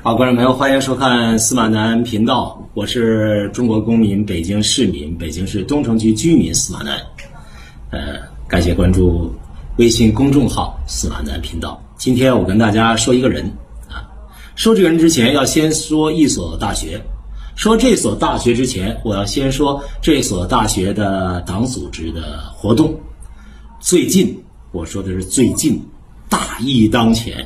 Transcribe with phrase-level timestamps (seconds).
[0.00, 6.96] 好，观众朋友，欢迎收看司马南频道，我是中国公民、北京市民、北京市东城区居民司马南。
[7.90, 9.34] 呃，感谢关注
[9.76, 11.82] 微信公众号司马南频道。
[11.96, 13.44] 今天我跟大家说一个人
[13.88, 14.06] 啊，
[14.54, 17.02] 说这个人之前要先说一所大学。
[17.56, 22.94] 说这所大学之前，我要先说这所大学的党组织的活动。
[23.80, 25.82] 最近，我说的是最近，
[26.28, 27.44] 大疫当前。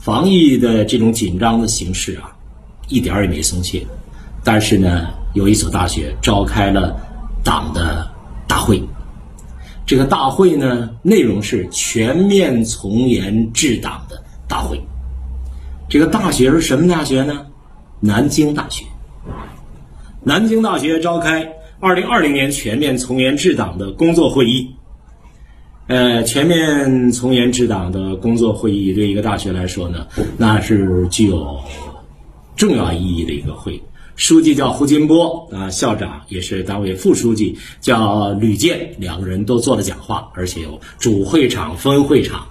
[0.00, 2.32] 防疫的这种紧张的形势啊，
[2.88, 3.86] 一点儿也没松懈。
[4.42, 6.98] 但是呢，有一所大学召开了
[7.44, 8.10] 党的
[8.48, 8.82] 大会。
[9.84, 14.80] 这个大会呢，内容是全面从严治党的大会。
[15.88, 17.46] 这个大学是什么大学呢？
[18.00, 18.86] 南京大学。
[20.22, 24.76] 南京大学召开二零二零年全面从严治党的工作会议。
[25.90, 30.06] 呃，全面从严治党的工作会议对一个大学来说呢，
[30.38, 31.58] 那是具有
[32.54, 33.82] 重要意义的一个会。
[34.14, 42.46] 书记叫胡金波啊，校长也是党委副书记叫吕健，两个人都做了讲话，而且有主会场、分会场。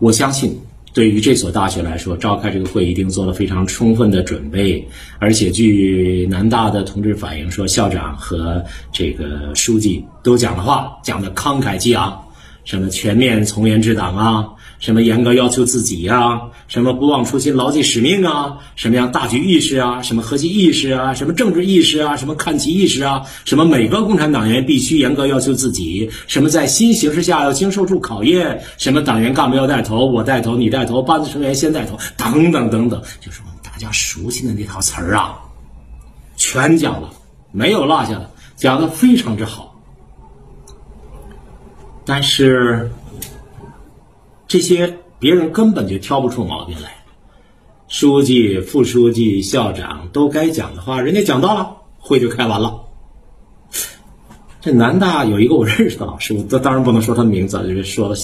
[0.00, 0.58] 我相信。
[0.98, 4.84] 对于这所大学来说，召开这个会一定做了非常充分的准备，
[5.20, 12.20] 而且据南大的同志反映说，校长和这个书记都讲的话讲的慷慨激昂，
[12.68, 14.46] 什么全面从严治党啊。
[14.78, 16.38] 什么严格要求自己呀？
[16.68, 18.58] 什么不忘初心、牢记使命啊？
[18.76, 20.02] 什么样大局意识啊？
[20.02, 21.14] 什么核心意识啊？
[21.14, 22.14] 什么政治意识啊？
[22.14, 23.22] 什么看齐意识啊？
[23.46, 26.10] 什么每个共产党员必须严格要求自己？
[26.26, 28.62] 什么在新形势下要经受住考验？
[28.76, 30.04] 什么党员干部要带头？
[30.04, 35.38] 我带头，你带头，班子成员先带头，等等等等，就是我们大家熟悉的那套词儿啊，
[36.36, 37.10] 全讲了，
[37.50, 39.77] 没有落下的，讲的非常之好。
[42.08, 42.90] 但是。
[44.50, 47.04] 这些别人根本就挑不出毛病来，
[47.86, 52.80] 书记、副书记、校长都该讲的话，人家讲到了，会就开完了。
[54.62, 58.16] 这南大有一个我认识的老师，我当然不能说他名字，就是说了。